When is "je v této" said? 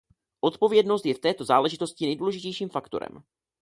1.05-1.43